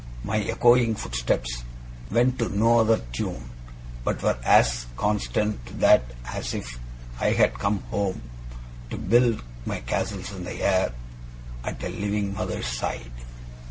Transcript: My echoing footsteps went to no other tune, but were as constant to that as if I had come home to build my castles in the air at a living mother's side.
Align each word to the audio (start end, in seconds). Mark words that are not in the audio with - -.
My 0.23 0.39
echoing 0.39 0.95
footsteps 0.95 1.61
went 2.09 2.39
to 2.39 2.49
no 2.49 2.79
other 2.79 3.03
tune, 3.13 3.51
but 4.03 4.23
were 4.23 4.39
as 4.43 4.87
constant 4.97 5.63
to 5.67 5.73
that 5.75 6.01
as 6.25 6.55
if 6.55 6.79
I 7.19 7.33
had 7.33 7.53
come 7.53 7.81
home 7.91 8.23
to 8.89 8.97
build 8.97 9.43
my 9.63 9.79
castles 9.81 10.31
in 10.31 10.43
the 10.43 10.53
air 10.55 10.91
at 11.63 11.83
a 11.83 11.89
living 11.89 12.33
mother's 12.33 12.65
side. 12.65 13.11